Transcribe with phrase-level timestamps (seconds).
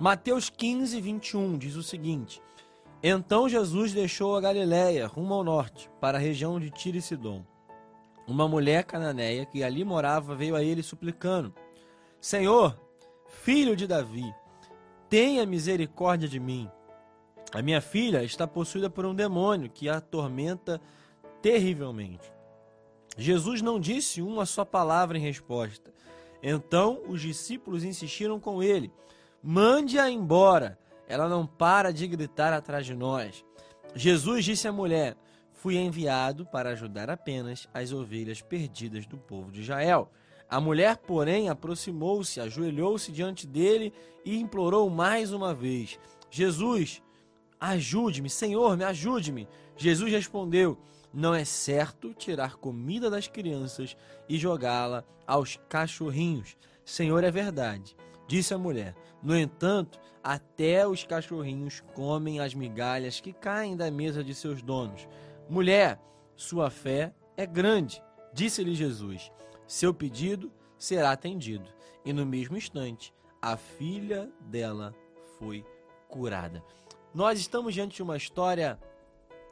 [0.00, 2.40] Mateus 15, 21 diz o seguinte:
[3.02, 7.44] Então Jesus deixou a Galiléia rumo ao norte, para a região de Tiro e Sidom.
[8.26, 11.54] Uma mulher cananeia que ali morava veio a ele suplicando:
[12.18, 12.80] Senhor,
[13.28, 14.34] filho de Davi,
[15.10, 16.66] tenha misericórdia de mim.
[17.52, 20.80] A minha filha está possuída por um demônio que a atormenta
[21.42, 22.32] terrivelmente.
[23.18, 25.92] Jesus não disse uma só palavra em resposta.
[26.42, 28.90] Então os discípulos insistiram com ele:
[29.42, 30.78] Mande-a embora.
[31.08, 33.42] Ela não para de gritar atrás de nós.
[33.94, 35.16] Jesus disse à mulher:
[35.50, 40.10] Fui enviado para ajudar apenas as ovelhas perdidas do povo de Israel.
[40.48, 45.98] A mulher, porém, aproximou-se, ajoelhou-se diante dele e implorou mais uma vez:
[46.30, 47.02] Jesus,
[47.58, 49.48] ajude-me, Senhor, me ajude-me.
[49.74, 50.78] Jesus respondeu:
[51.14, 53.96] Não é certo tirar comida das crianças
[54.28, 56.58] e jogá-la aos cachorrinhos.
[56.84, 57.96] Senhor, é verdade
[58.30, 58.94] disse a mulher.
[59.20, 65.08] No entanto, até os cachorrinhos comem as migalhas que caem da mesa de seus donos.
[65.48, 66.00] Mulher,
[66.36, 68.00] sua fé é grande,
[68.32, 69.32] disse-lhe Jesus.
[69.66, 71.68] Seu pedido será atendido.
[72.04, 74.94] E no mesmo instante, a filha dela
[75.36, 75.66] foi
[76.08, 76.62] curada.
[77.12, 78.78] Nós estamos diante de uma história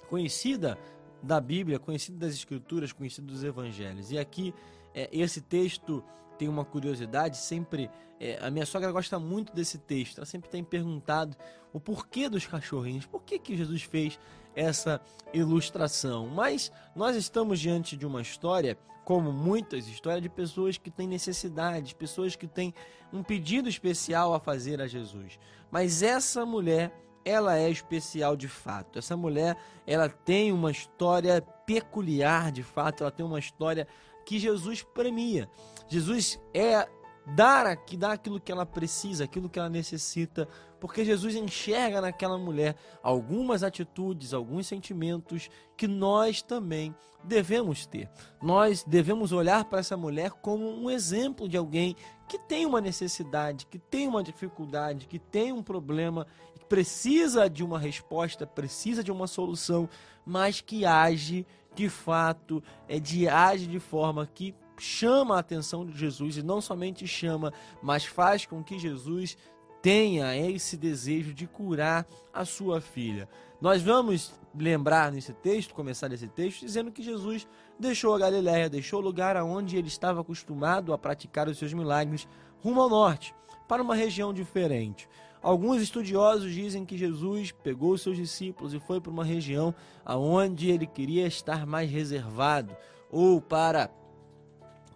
[0.09, 0.79] conhecida
[1.21, 4.13] da Bíblia, conhecida das Escrituras, conhecida dos Evangelhos.
[4.13, 4.55] E aqui,
[4.95, 6.05] é, esse texto
[6.39, 7.91] tem uma curiosidade, sempre.
[8.21, 10.19] É, a minha sogra gosta muito desse texto.
[10.19, 11.37] Ela sempre tem perguntado
[11.73, 14.19] o porquê dos cachorrinhos, por que, que Jesus fez
[14.55, 15.01] essa
[15.33, 16.27] ilustração.
[16.29, 21.93] Mas nós estamos diante de uma história, como muitas histórias, de pessoas que têm necessidades,
[21.93, 22.75] pessoas que têm
[23.13, 25.39] um pedido especial a fazer a Jesus.
[25.71, 26.93] Mas essa mulher,
[27.25, 28.99] ela é especial de fato.
[28.99, 33.87] Essa mulher, ela tem uma história peculiar de fato, ela tem uma história
[34.29, 35.49] que Jesus premia.
[35.89, 36.87] Jesus é
[37.35, 40.47] dar aqui, dar aquilo que ela precisa, aquilo que ela necessita,
[40.79, 46.95] porque Jesus enxerga naquela mulher algumas atitudes, alguns sentimentos que nós também
[47.25, 48.11] devemos ter.
[48.43, 51.97] Nós devemos olhar para essa mulher como um exemplo de alguém
[52.29, 56.27] que tem uma necessidade, que tem uma dificuldade, que tem um problema,
[56.59, 59.89] que precisa de uma resposta, precisa de uma solução,
[60.27, 61.47] mas que age
[61.79, 66.61] de fato, é de age de forma que chama a atenção de Jesus e não
[66.61, 69.37] somente chama, mas faz com que Jesus
[69.81, 73.29] tenha esse desejo de curar a sua filha.
[73.61, 77.47] Nós vamos lembrar nesse texto, começar nesse texto, dizendo que Jesus
[77.79, 82.27] deixou a Galiléia, deixou o lugar aonde ele estava acostumado a praticar os seus milagres,
[82.61, 83.33] rumo ao norte,
[83.69, 85.09] para uma região diferente.
[85.43, 90.71] Alguns estudiosos dizem que Jesus pegou os seus discípulos e foi para uma região aonde
[90.71, 92.77] ele queria estar mais reservado
[93.11, 93.91] ou para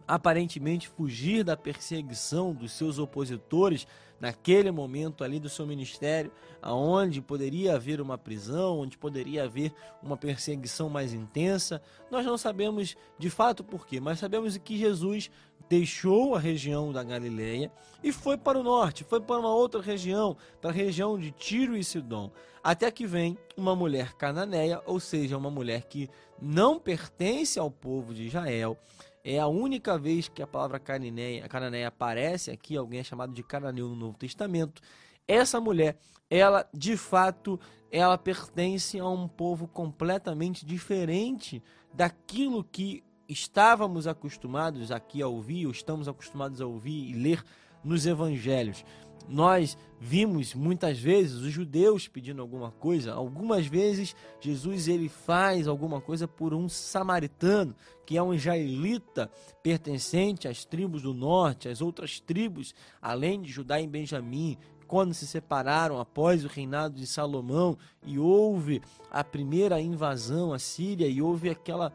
[0.07, 3.87] aparentemente fugir da perseguição dos seus opositores
[4.23, 6.31] naquele momento ali do seu ministério,
[6.61, 11.83] aonde poderia haver uma prisão, onde poderia haver uma perseguição mais intensa.
[12.09, 15.29] Nós não sabemos de fato por quê, mas sabemos que Jesus
[15.73, 17.73] deixou a região da Galileia
[18.05, 21.75] e foi para o norte, foi para uma outra região, para a região de Tiro
[21.75, 22.31] e Sidom,
[22.63, 28.13] até que vem uma mulher cananeia, ou seja, uma mulher que não pertence ao povo
[28.13, 28.77] de Israel,
[29.25, 33.43] é a única vez que a palavra cananeia, cananeia aparece aqui, alguém é chamado de
[33.43, 34.83] cananeu no Novo Testamento.
[35.27, 35.97] Essa mulher,
[36.29, 37.59] ela de fato,
[37.91, 41.63] ela pertence a um povo completamente diferente
[41.95, 47.43] daquilo que estávamos acostumados aqui a ouvir, ou estamos acostumados a ouvir e ler
[47.83, 48.85] nos evangelhos.
[49.29, 56.01] Nós vimos muitas vezes os judeus pedindo alguma coisa, algumas vezes Jesus ele faz alguma
[56.01, 59.31] coisa por um samaritano, que é um israelita
[59.63, 64.59] pertencente às tribos do norte, às outras tribos, além de Judá e Benjamim,
[64.89, 71.09] quando se separaram após o reinado de Salomão e houve a primeira invasão à Síria
[71.09, 71.93] e houve aquela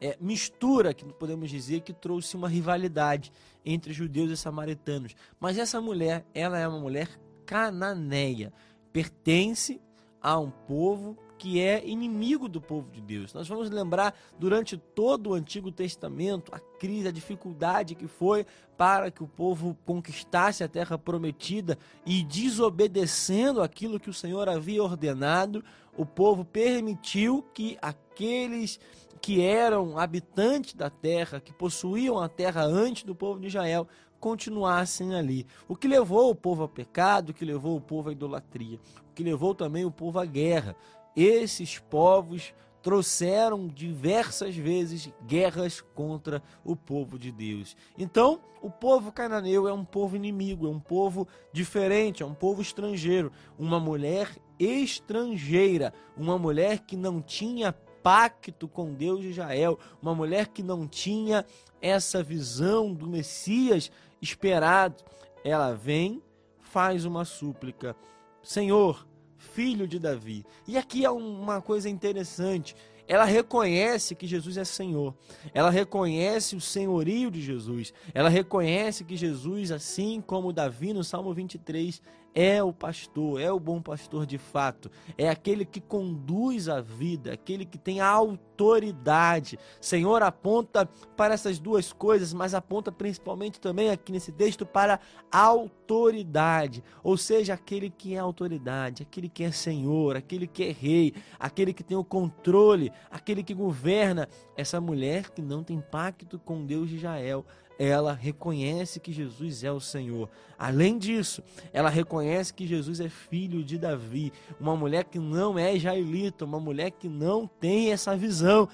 [0.00, 3.32] é, mistura, que podemos dizer, que trouxe uma rivalidade
[3.64, 5.14] entre judeus e samaritanos.
[5.40, 7.08] Mas essa mulher, ela é uma mulher
[7.44, 8.52] cananeia,
[8.92, 9.80] pertence
[10.20, 13.32] a um povo que é inimigo do povo de Deus.
[13.34, 18.46] Nós vamos lembrar durante todo o Antigo Testamento a crise, a dificuldade que foi
[18.76, 24.82] para que o povo conquistasse a terra prometida e desobedecendo aquilo que o Senhor havia
[24.82, 25.62] ordenado,
[25.96, 28.80] o povo permitiu que aqueles
[29.20, 33.86] que eram habitantes da terra, que possuíam a terra antes do povo de Israel,
[34.20, 35.46] continuassem ali.
[35.68, 38.78] O que levou o povo ao pecado, o que levou o povo à idolatria,
[39.10, 40.76] o que levou também o povo à guerra.
[41.14, 42.52] Esses povos
[42.82, 47.76] trouxeram diversas vezes guerras contra o povo de Deus.
[47.98, 52.62] Então, o povo cananeu é um povo inimigo, é um povo diferente, é um povo
[52.62, 57.72] estrangeiro, uma mulher estrangeira, uma mulher que não tinha
[58.06, 61.44] pacto com Deus de Israel, uma mulher que não tinha
[61.82, 63.90] essa visão do Messias
[64.22, 65.02] esperado.
[65.42, 66.22] Ela vem,
[66.60, 67.96] faz uma súplica:
[68.44, 69.04] Senhor,
[69.36, 70.46] filho de Davi.
[70.68, 72.76] E aqui é uma coisa interessante.
[73.08, 75.12] Ela reconhece que Jesus é Senhor.
[75.52, 77.92] Ela reconhece o senhorio de Jesus.
[78.14, 82.00] Ela reconhece que Jesus, assim como Davi no Salmo 23,
[82.36, 87.32] é o pastor, é o bom pastor de fato, é aquele que conduz a vida,
[87.32, 89.58] aquele que tem a autoridade.
[89.80, 90.84] Senhor aponta
[91.16, 95.00] para essas duas coisas, mas aponta principalmente também aqui nesse texto para
[95.32, 101.14] autoridade, ou seja, aquele que é autoridade, aquele que é Senhor, aquele que é rei,
[101.38, 104.28] aquele que tem o controle, aquele que governa.
[104.54, 107.44] Essa mulher que não tem pacto com Deus de Israel,
[107.78, 110.28] ela reconhece que Jesus é o Senhor.
[110.58, 111.42] Além disso,
[111.72, 116.58] ela reconhece que Jesus é filho de Davi, uma mulher que não é israelita, uma
[116.60, 118.68] mulher que não tem essa visão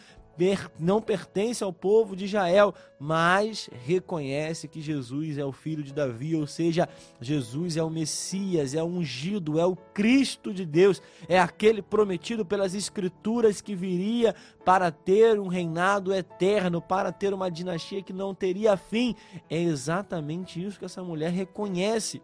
[0.79, 6.35] não pertence ao povo de Israel, mas reconhece que Jesus é o filho de Davi,
[6.35, 6.89] ou seja,
[7.21, 12.45] Jesus é o Messias, é o ungido, é o Cristo de Deus, é aquele prometido
[12.45, 14.35] pelas Escrituras que viria
[14.65, 19.15] para ter um reinado eterno, para ter uma dinastia que não teria fim.
[19.51, 22.23] É exatamente isso que essa mulher reconhece.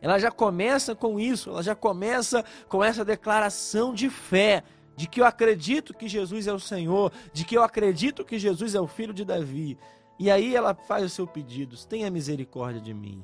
[0.00, 4.62] Ela já começa com isso, ela já começa com essa declaração de fé
[4.96, 8.74] de que eu acredito que Jesus é o Senhor, de que eu acredito que Jesus
[8.74, 9.78] é o filho de Davi.
[10.18, 13.22] E aí ela faz o seu pedido: tenha misericórdia de mim.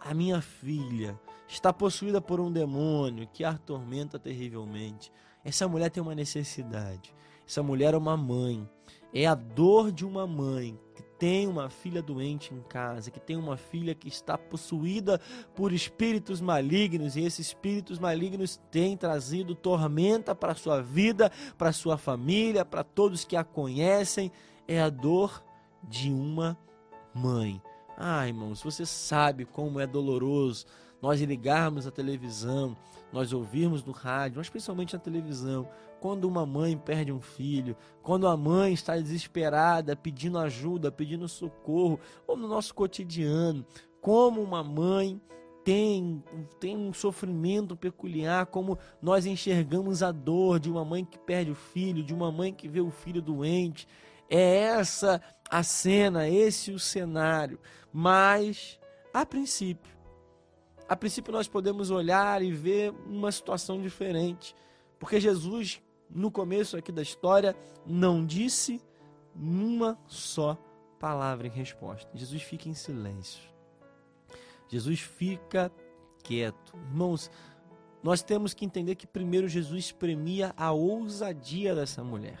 [0.00, 1.18] A minha filha
[1.48, 5.10] está possuída por um demônio que a atormenta terrivelmente.
[5.44, 7.14] Essa mulher tem uma necessidade.
[7.46, 8.68] Essa mulher é uma mãe.
[9.12, 10.78] É a dor de uma mãe
[11.18, 15.20] tem uma filha doente em casa, que tem uma filha que está possuída
[15.54, 21.98] por espíritos malignos e esses espíritos malignos têm trazido tormenta para sua vida, para sua
[21.98, 24.30] família, para todos que a conhecem,
[24.66, 25.42] é a dor
[25.82, 26.56] de uma
[27.12, 27.60] mãe.
[27.96, 30.66] Ah, irmãos, você sabe como é doloroso
[31.00, 32.76] nós ligarmos a televisão,
[33.12, 35.68] nós ouvirmos no rádio, mas principalmente na televisão,
[36.00, 41.98] quando uma mãe perde um filho, quando a mãe está desesperada, pedindo ajuda, pedindo socorro,
[42.26, 43.64] ou no nosso cotidiano,
[44.00, 45.20] como uma mãe
[45.64, 46.22] tem,
[46.58, 51.54] tem um sofrimento peculiar, como nós enxergamos a dor de uma mãe que perde o
[51.54, 53.86] filho, de uma mãe que vê o filho doente.
[54.30, 57.58] É essa a cena, esse o cenário.
[57.92, 58.78] Mas,
[59.12, 59.97] a princípio,
[60.88, 64.54] a princípio nós podemos olhar e ver uma situação diferente,
[64.98, 67.54] porque Jesus no começo aqui da história,
[67.86, 68.80] não disse
[69.34, 70.56] uma só
[70.98, 72.10] palavra em resposta.
[72.14, 73.42] Jesus fica em silêncio.
[74.68, 75.70] Jesus fica
[76.22, 76.76] quieto.
[76.90, 77.30] Irmãos,
[78.02, 82.40] nós temos que entender que primeiro Jesus premia a ousadia dessa mulher.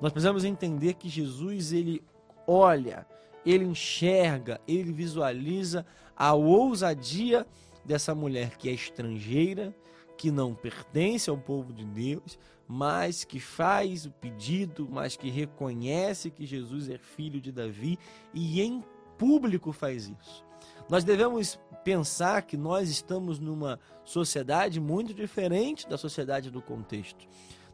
[0.00, 2.02] Nós precisamos entender que Jesus ele
[2.46, 3.06] olha,
[3.44, 5.84] ele enxerga, ele visualiza
[6.16, 7.46] a ousadia
[7.84, 9.74] dessa mulher que é estrangeira,
[10.16, 16.30] que não pertence ao povo de Deus, mas que faz o pedido, mas que reconhece
[16.30, 17.98] que Jesus é filho de Davi
[18.32, 18.82] e em
[19.18, 20.44] público faz isso.
[20.88, 27.26] Nós devemos pensar que nós estamos numa sociedade muito diferente da sociedade do contexto.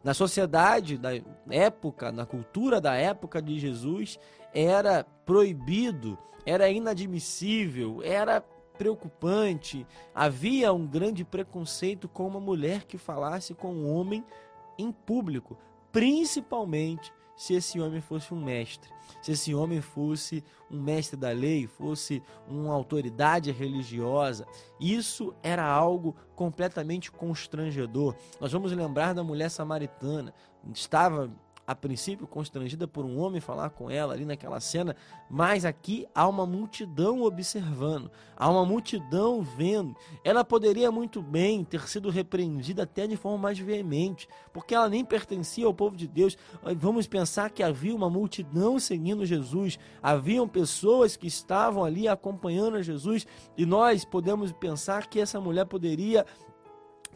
[0.03, 1.11] Na sociedade da
[1.49, 4.19] época, na cultura da época de Jesus,
[4.53, 8.41] era proibido, era inadmissível, era
[8.77, 9.85] preocupante.
[10.13, 14.25] Havia um grande preconceito com uma mulher que falasse com um homem
[14.77, 15.57] em público,
[15.91, 18.91] principalmente se esse homem fosse um mestre,
[19.21, 24.45] se esse homem fosse um mestre da lei, fosse uma autoridade religiosa.
[24.79, 28.15] Isso era algo completamente constrangedor.
[28.39, 30.33] Nós vamos lembrar da mulher samaritana,
[30.73, 31.31] estava
[31.71, 34.95] a princípio constrangida por um homem falar com ela ali naquela cena,
[35.29, 39.95] mas aqui há uma multidão observando, há uma multidão vendo.
[40.23, 45.05] Ela poderia muito bem ter sido repreendida até de forma mais veemente, porque ela nem
[45.05, 46.37] pertencia ao povo de Deus.
[46.77, 53.25] Vamos pensar que havia uma multidão seguindo Jesus, haviam pessoas que estavam ali acompanhando Jesus,
[53.57, 56.25] e nós podemos pensar que essa mulher poderia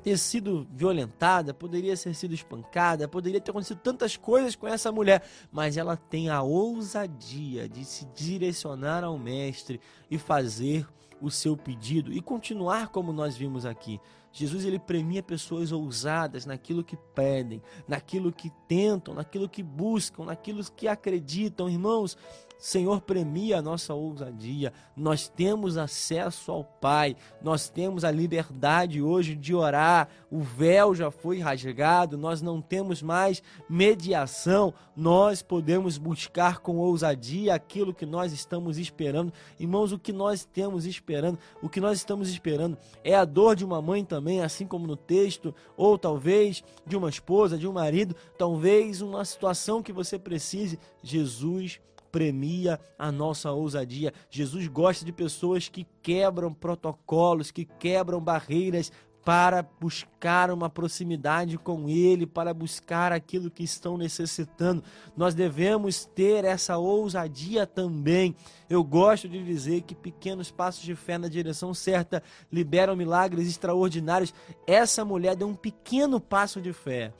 [0.05, 5.27] ter sido violentada, poderia ter sido espancada, poderia ter acontecido tantas coisas com essa mulher,
[5.51, 10.87] mas ela tem a ousadia de se direcionar ao mestre e fazer
[11.19, 13.99] o seu pedido e continuar como nós vimos aqui.
[14.31, 20.63] Jesus ele premia pessoas ousadas naquilo que pedem, naquilo que tentam, naquilo que buscam, naquilo
[20.75, 21.67] que acreditam.
[21.67, 22.15] Irmãos,
[22.57, 24.71] Senhor premia a nossa ousadia.
[24.95, 30.07] Nós temos acesso ao Pai, nós temos a liberdade hoje de orar.
[30.31, 34.73] O véu já foi rasgado, nós não temos mais mediação.
[34.95, 39.31] Nós podemos buscar com ousadia aquilo que nós estamos esperando.
[39.59, 43.65] Irmãos, o que nós temos esperando, o que nós estamos esperando é a dor de
[43.65, 48.15] uma mãe também, assim como no texto, ou talvez de uma esposa, de um marido,
[48.37, 50.79] talvez uma situação que você precise.
[51.03, 51.79] Jesus
[52.15, 54.13] premia a nossa ousadia.
[54.29, 58.89] Jesus gosta de pessoas que quebram protocolos, que quebram barreiras
[59.25, 64.81] para buscar uma proximidade com Ele, para buscar aquilo que estão necessitando.
[65.17, 68.33] Nós devemos ter essa ousadia também.
[68.69, 74.33] Eu gosto de dizer que pequenos passos de fé na direção certa liberam milagres extraordinários.
[74.65, 77.11] Essa mulher deu um pequeno passo de fé.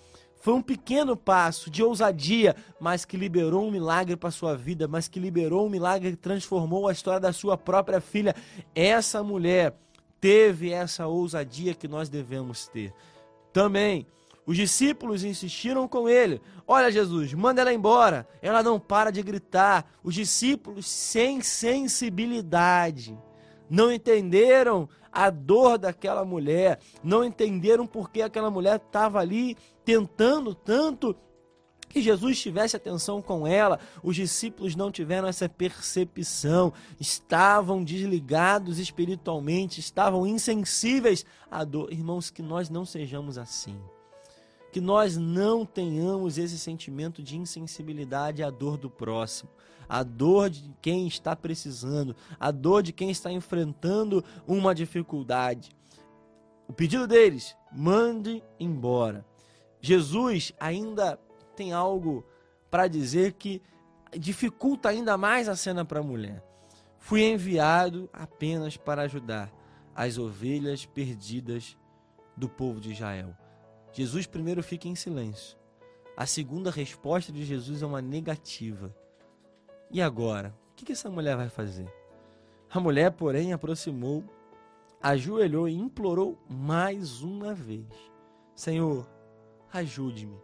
[0.46, 5.08] Foi um pequeno passo de ousadia, mas que liberou um milagre para sua vida, mas
[5.08, 8.36] que liberou um milagre que transformou a história da sua própria filha.
[8.76, 9.76] Essa mulher
[10.22, 12.94] teve essa ousadia que nós devemos ter.
[13.52, 14.06] Também,
[14.46, 18.28] os discípulos insistiram com ele: Olha, Jesus, manda ela embora.
[18.40, 19.92] Ela não para de gritar.
[20.04, 23.18] Os discípulos, sem sensibilidade,
[23.70, 30.54] não entenderam a dor daquela mulher, não entenderam por que aquela mulher estava ali tentando
[30.54, 31.16] tanto
[31.88, 33.80] que Jesus tivesse atenção com ela.
[34.04, 41.94] Os discípulos não tiveram essa percepção, estavam desligados espiritualmente, estavam insensíveis à dor.
[41.94, 43.80] Irmãos, que nós não sejamos assim.
[44.74, 49.50] Que nós não tenhamos esse sentimento de insensibilidade à dor do próximo
[49.88, 55.72] a dor de quem está precisando, a dor de quem está enfrentando uma dificuldade.
[56.68, 59.26] O pedido deles, mande embora.
[59.80, 61.20] Jesus ainda
[61.56, 62.26] tem algo
[62.70, 63.62] para dizer que
[64.18, 66.44] dificulta ainda mais a cena para a mulher.
[66.98, 69.52] Fui enviado apenas para ajudar
[69.94, 71.78] as ovelhas perdidas
[72.36, 73.36] do povo de Israel.
[73.94, 75.58] Jesus primeiro fica em silêncio.
[76.18, 78.94] A segunda resposta de Jesus é uma negativa.
[79.96, 80.54] E agora?
[80.74, 81.88] O que essa mulher vai fazer?
[82.70, 84.26] A mulher, porém, aproximou,
[85.02, 87.88] ajoelhou e implorou mais uma vez:
[88.54, 89.10] Senhor,
[89.72, 90.38] ajude-me.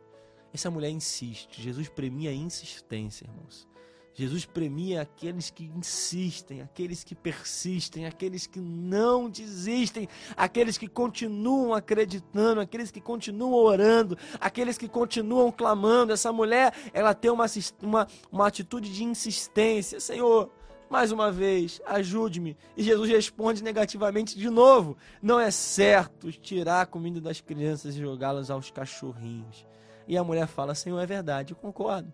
[0.53, 1.61] Essa mulher insiste.
[1.61, 3.67] Jesus premia a insistência, irmãos.
[4.13, 11.73] Jesus premia aqueles que insistem, aqueles que persistem, aqueles que não desistem, aqueles que continuam
[11.73, 16.11] acreditando, aqueles que continuam orando, aqueles que continuam clamando.
[16.11, 17.45] Essa mulher, ela tem uma,
[17.81, 19.99] uma, uma atitude de insistência.
[20.01, 20.51] Senhor,
[20.89, 22.57] mais uma vez, ajude-me.
[22.75, 28.01] E Jesus responde negativamente de novo: Não é certo tirar a comida das crianças e
[28.01, 29.65] jogá-las aos cachorrinhos.
[30.05, 32.13] E a mulher fala: Senhor, é verdade, eu concordo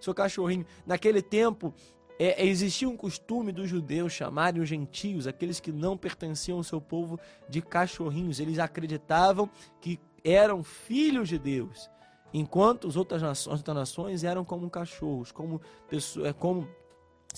[0.00, 0.64] seu cachorrinho.
[0.86, 1.74] Naquele tempo,
[2.18, 6.80] é, existia um costume dos judeus chamarem os gentios, aqueles que não pertenciam ao seu
[6.80, 8.40] povo, de cachorrinhos.
[8.40, 9.48] Eles acreditavam
[9.80, 11.88] que eram filhos de Deus,
[12.34, 16.68] enquanto as outras nações, outras nações eram como cachorros, como, pessoas, é, como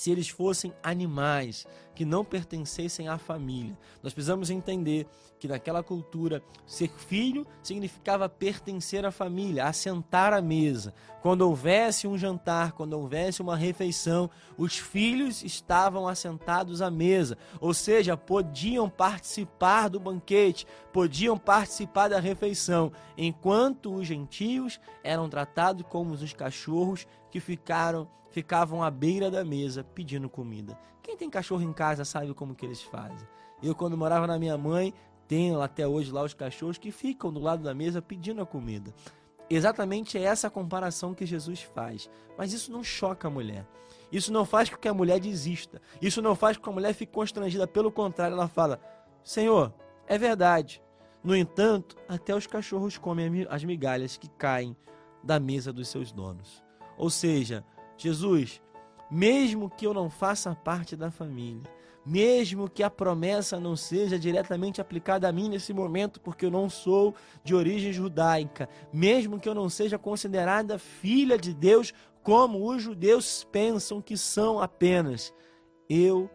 [0.00, 3.76] se eles fossem animais que não pertencessem à família.
[4.02, 5.06] Nós precisamos entender
[5.38, 10.94] que naquela cultura ser filho significava pertencer à família, assentar à mesa.
[11.20, 17.74] Quando houvesse um jantar, quando houvesse uma refeição, os filhos estavam assentados à mesa, ou
[17.74, 26.14] seja, podiam participar do banquete, podiam participar da refeição, enquanto os gentios eram tratados como
[26.14, 30.78] os cachorros que ficaram ficavam à beira da mesa pedindo comida.
[31.02, 33.26] Quem tem cachorro em casa sabe como que eles fazem.
[33.62, 34.94] Eu, quando morava na minha mãe,
[35.26, 38.94] tenho até hoje lá os cachorros que ficam do lado da mesa pedindo a comida.
[39.48, 42.08] Exatamente é essa comparação que Jesus faz.
[42.38, 43.66] Mas isso não choca a mulher.
[44.12, 45.82] Isso não faz com que a mulher desista.
[46.00, 47.66] Isso não faz com que a mulher fique constrangida.
[47.66, 48.80] Pelo contrário, ela fala:
[49.24, 49.74] Senhor,
[50.06, 50.80] é verdade.
[51.22, 54.76] No entanto, até os cachorros comem as migalhas que caem
[55.22, 56.62] da mesa dos seus donos.
[57.00, 57.64] Ou seja,
[57.96, 58.60] Jesus,
[59.10, 61.62] mesmo que eu não faça parte da família,
[62.04, 66.68] mesmo que a promessa não seja diretamente aplicada a mim nesse momento, porque eu não
[66.68, 71.90] sou de origem judaica, mesmo que eu não seja considerada filha de Deus,
[72.22, 75.32] como os judeus pensam que são apenas,
[75.88, 76.28] eu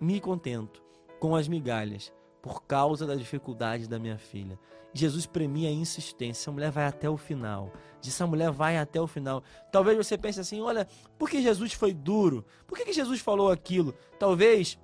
[0.00, 0.82] me contento
[1.18, 4.58] com as migalhas por causa da dificuldade da minha filha.
[4.92, 6.50] Jesus premia a insistência.
[6.50, 7.72] A mulher vai até o final.
[8.04, 9.42] Essa mulher vai até o final.
[9.70, 10.86] Talvez você pense assim: olha,
[11.18, 12.44] por que Jesus foi duro?
[12.66, 13.94] Por que, que Jesus falou aquilo?
[14.18, 14.78] Talvez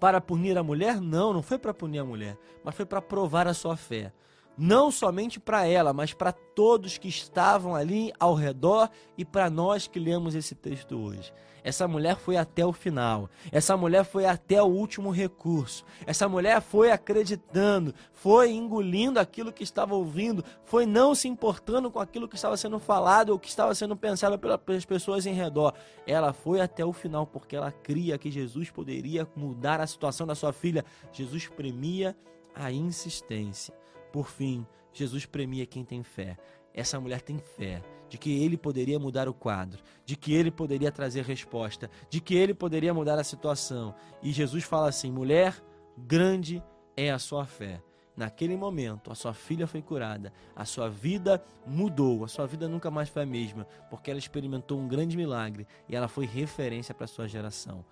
[0.00, 1.00] para punir a mulher?
[1.00, 4.12] Não, não foi para punir a mulher, mas foi para provar a sua fé
[4.58, 9.86] não somente para ela, mas para todos que estavam ali ao redor e para nós
[9.86, 11.32] que lemos esse texto hoje.
[11.62, 13.28] Essa mulher foi até o final.
[13.52, 15.84] Essa mulher foi até o último recurso.
[16.06, 22.00] Essa mulher foi acreditando, foi engolindo aquilo que estava ouvindo, foi não se importando com
[22.00, 25.74] aquilo que estava sendo falado ou que estava sendo pensado pelas pessoas em redor.
[26.06, 30.34] Ela foi até o final porque ela cria que Jesus poderia mudar a situação da
[30.34, 30.84] sua filha.
[31.12, 32.16] Jesus premia
[32.54, 33.74] a insistência.
[34.12, 36.36] Por fim, Jesus premia quem tem fé.
[36.72, 40.90] Essa mulher tem fé de que ele poderia mudar o quadro, de que ele poderia
[40.90, 43.94] trazer resposta, de que ele poderia mudar a situação.
[44.22, 45.62] E Jesus fala assim: mulher,
[45.96, 46.62] grande
[46.96, 47.82] é a sua fé.
[48.16, 52.90] Naquele momento, a sua filha foi curada, a sua vida mudou, a sua vida nunca
[52.90, 57.04] mais foi a mesma, porque ela experimentou um grande milagre e ela foi referência para
[57.04, 57.84] a sua geração.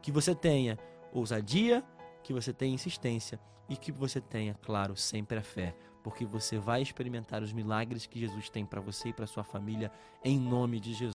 [0.00, 0.78] Que você tenha
[1.12, 1.84] ousadia,
[2.22, 6.82] que você tenha insistência e que você tenha, claro, sempre a fé, porque você vai
[6.82, 9.90] experimentar os milagres que Jesus tem para você e para sua família
[10.22, 11.12] em nome de Jesus.